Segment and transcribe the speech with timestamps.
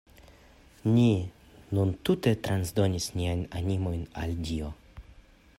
[0.93, 1.03] Ni
[1.79, 4.73] nun tute transdonis niajn animojn al Dio.